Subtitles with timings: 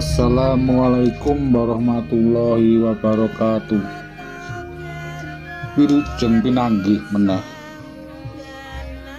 [0.00, 3.84] Assalamualaikum warahmatullahi wabarakatuh.
[5.76, 7.44] Wilujeng pinanggih meneh.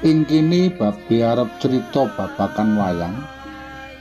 [0.02, 3.14] Ing kene babe arep crita babakan wayang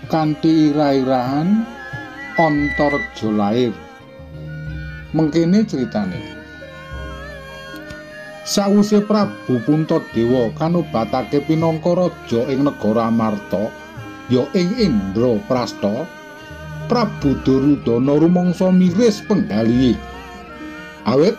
[0.08, 1.68] kanthi ira-irahan
[2.40, 3.76] Antarja lair.
[5.12, 6.32] Mengkene critane.
[8.48, 13.68] Sawise Prabu Puntadewa kanubatake pinangka raja ing negara Amarta,
[14.32, 16.19] ya ing Indra Prasta,
[16.90, 19.94] Prabu Duryudana rumangsa miris penggalihe.
[21.06, 21.38] Awit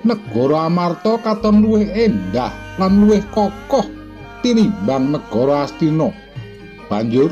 [0.00, 2.48] negara Amarta katon luwih endah
[2.80, 3.84] lan luwih kokoh
[4.40, 6.08] tinimbang negara Astina.
[6.88, 7.28] Banjur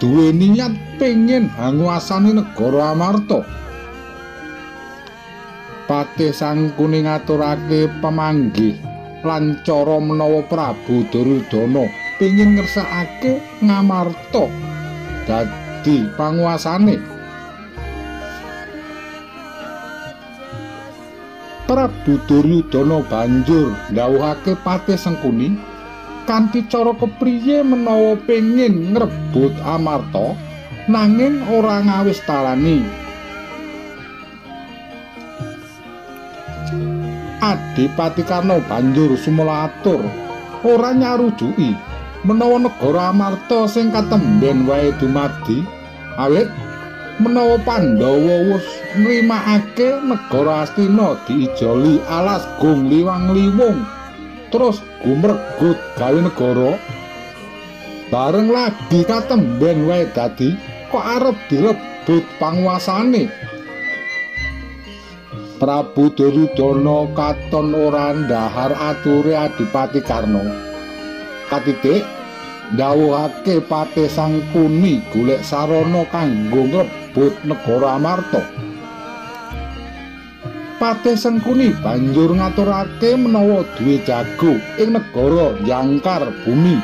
[0.00, 3.44] duwe niat pengin hanguasani negara Amarta.
[5.84, 8.80] Patih Sangkuni ngaturake pamanggih
[9.28, 11.84] lan cara menawa Prabu Duryudana
[12.16, 14.48] pengin ngersakake Ngamarta
[15.28, 15.71] dadi
[16.14, 16.96] panguasane.
[21.66, 25.56] Prabu Duryudana banjur ndhawuhake Patih Sengkuni
[26.28, 30.36] kanthi cara kepriye menawa pengin ngrebut Amarta
[30.86, 32.84] nanging ora ngawis talani.
[37.42, 40.04] Adipati Karna banjur sumela atur
[40.62, 41.91] ora nyarujuki
[42.22, 45.66] menawa negara Amarta sing katemben wae dumadi
[46.22, 46.46] awit
[47.18, 53.82] menawa Pandhawa wis nrimakake negara Astina diijoli alas gung liwang liwung
[54.54, 56.78] terus gumregut gawe negara.
[58.12, 60.54] Bareng lagi katemben wae dadi
[60.92, 63.26] kok arep direbut panguasane
[65.56, 70.71] Prabu Duryudana katon ora ndahar ature Adipati Karna
[71.52, 72.00] katitik
[72.72, 78.40] ndawuhake Patih Sangkuni golek sarana kanggo ngrebut negara Amarta.
[80.80, 86.80] Patih Sangkuni banjur ngaturake menawa duwe jago ing negara Jangkar Bumi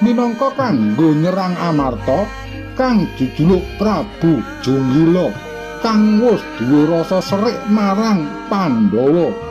[0.00, 2.24] minangka kanggo nyerang Amarta
[2.80, 5.28] kang jujuluk Prabu Junggila
[5.84, 9.49] kang wis duwe rasa serik marang Pandhawa.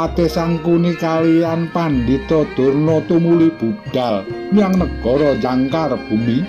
[0.00, 6.40] Patih Sangkuni kalian Pandhita Durna tumuli budal nyang negara Jangkar Bumi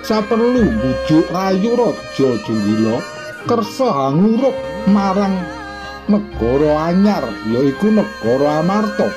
[0.00, 3.04] saperlu bujuk rayu Raja Junggila
[3.44, 4.56] kersa hanguruk
[4.88, 5.36] marang
[6.08, 9.12] negara anyar yaiku negara Amarta.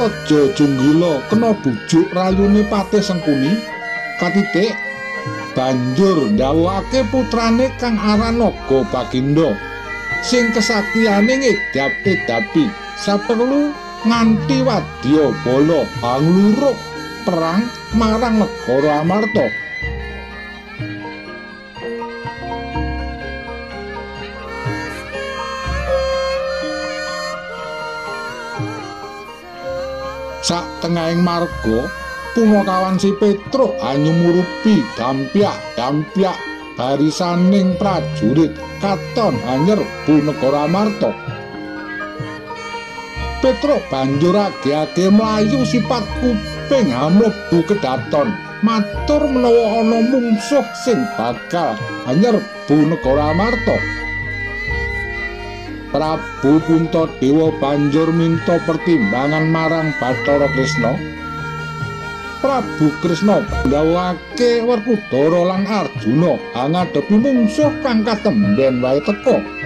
[0.00, 3.52] Raja Junggila kena bujuk rayune Patih Sengkuni
[4.16, 4.72] katitik
[5.52, 9.52] banjur ndhawuhake putrane kang aran Naga Bagindo
[10.24, 13.76] sing kesaktiyane ngedap-edapi saperlu
[14.08, 16.80] nganti wadya bala hangluruk
[17.28, 19.52] perang marang negara Amarta
[30.80, 31.88] tengahing marga
[32.32, 36.36] pungkawan si Petruk anyumurupi dampyak-dampyak
[36.74, 41.12] barisaning prajurit katon hanyerbu negara Amarta
[43.40, 51.76] Petruk banjur age-age mlayu sipat kuping hamlebu kedaton matur menawa ana mungsuh sing bakal
[52.08, 53.76] hanyerbu negara Amarta
[55.90, 60.94] Prabu Puntadewa banjur minta pertimbangan marang Bathara Krishna.
[62.38, 69.59] Prabu Krishna ndhawuhake Werkudara lan Arjuna ngadepi mungsuh kang katemben wae teka.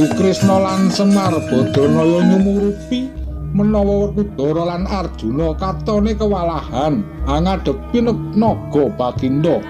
[0.00, 3.12] Prabu Krishna lan Semar Badanaya nyumurupi
[3.52, 8.00] menawa Werkudara lan Arjuna katone kewalahan ngadepi
[8.32, 9.60] Naga Bagindo.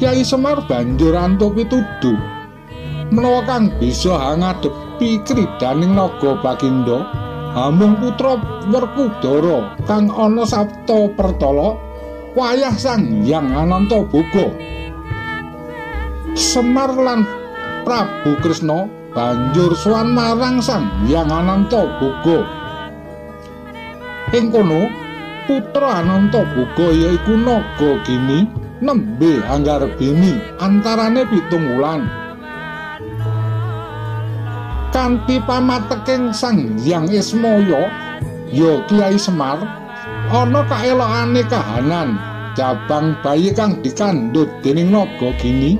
[0.00, 2.16] Kyai Semar banjur antuk pituduh
[3.12, 7.04] menawa kang bisa ngadepi kridaning Naga Bagindo
[7.52, 8.40] Amung putra
[8.72, 11.76] Werkudara kang ana sabta pertala
[12.32, 14.48] wayah Sang Hyang Ananta Boga.
[16.32, 17.43] Semar lan
[17.84, 22.40] Prabu Kresna banjur sowan marang Sang Hyang Ananta Boga.
[24.32, 24.88] Ing kono
[25.44, 28.48] putra Ananta Boga yaiku Naga Gini
[28.80, 32.08] nembe Anggarbini antarane pitung wulan.
[34.88, 37.92] Kanthi pamateking Sang Hyang Ismaya
[38.48, 39.60] ya Kiai Semar
[40.32, 42.16] ana kaelokane kahanan
[42.56, 45.76] jabang bayi kang dikandhut dening Naga Gini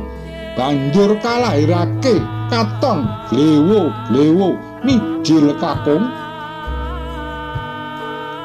[0.55, 4.55] banjur kalahirake katon glewo-glewo
[4.87, 6.07] mijil kakung.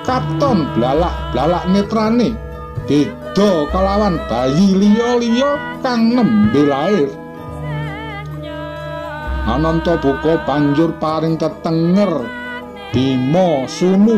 [0.06, 2.34] Katon blalak-blalak netrane
[2.90, 5.52] beda kalawan bayi liya-liya
[5.86, 7.10] kang nembe lair.
[9.50, 12.26] Ananta Buka banjur paring tetenger
[12.90, 14.18] Bima Sunu.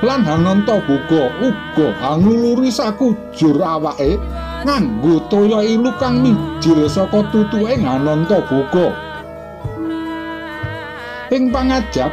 [0.00, 4.16] Lan Ananta Buka uga angluluri sakujur awake
[4.64, 8.92] nganggo toya ilu kang mijil saka tutuke Ananta Buka
[11.32, 12.12] ing pangajab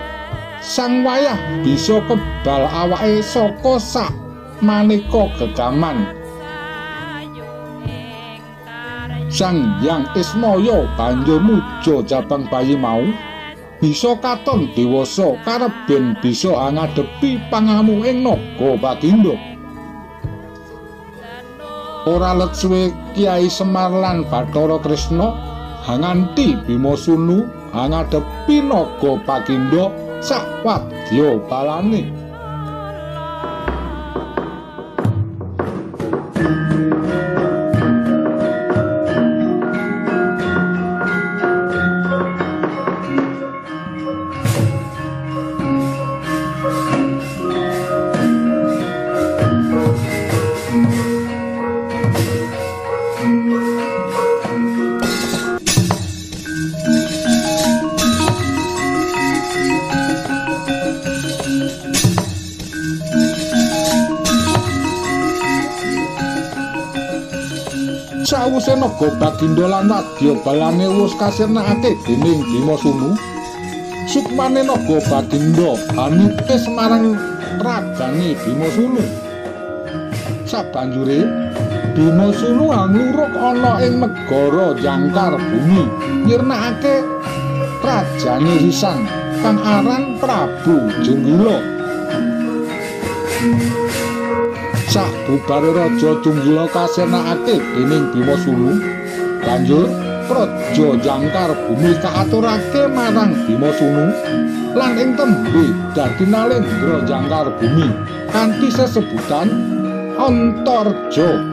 [0.63, 1.35] sang wayah
[1.65, 4.11] bisa kebal awake saka sak
[4.63, 6.17] maneka gegaman
[9.27, 13.03] Sang Hyang Ismaya banjur muja jabang bayi mau
[13.83, 19.35] bisa katon dewasa kareben bisa ngadepi pangamu ing naga Bagindo.
[22.07, 25.35] Ora let suwe Kiai Semar lan Bathara Kresna
[25.83, 27.43] hanganti Bima Sunu
[27.75, 29.91] ngadepi naga Bagindo
[30.23, 32.26] sak wadya balane.
[68.27, 73.15] Sawuse naga Bagindo lan wadya balane wis kasirnakake dening Bima Sunu.
[74.11, 77.15] Sukmane naga Bagindo hanukis marang
[77.63, 78.99] ragane Bima Sunu.
[80.43, 81.23] Sabanjure
[81.95, 85.87] Bima Sunu angluruk ana ing negara Jangkar Bumi
[86.27, 87.07] nyirnakake
[87.79, 89.07] rajane Risan
[89.39, 91.63] kang aran Prabu Junggila.
[94.97, 98.81] Sak bubare raja Tunggila kasenakake dening Bima Sunu
[99.45, 99.85] banjur
[100.25, 104.09] praja jangkar bumi kaaturake marang Bima Sunu
[104.73, 107.85] lan ing tembe dadi nalendra jangkar bumi
[108.33, 109.77] kanthi sesebutan
[110.17, 111.45] Antarja.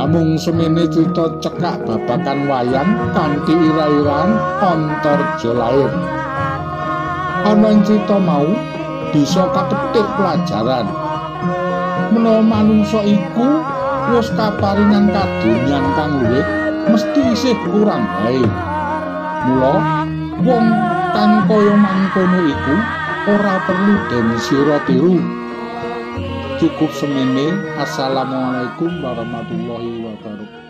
[0.00, 4.32] Amung semene crita cekak babakan wayang kanthi ira-iran
[4.64, 5.92] Antarja lair.
[7.44, 8.48] Ana ing crita mau
[9.12, 10.86] bisa kapetik pelajaran.
[12.12, 13.60] Menawa manungsa iku
[14.16, 16.46] wis kaparingan kadunyan kang luwih,
[16.88, 18.50] mesti isih kurang baik.
[19.48, 19.74] Mula
[20.44, 20.66] wong
[21.12, 22.76] kang kaya mangkono iku
[23.28, 25.20] ora perlu den sira tiru.
[26.58, 27.54] Cukup semene.
[27.78, 30.67] Assalamualaikum warahmatullahi wabarakatuh.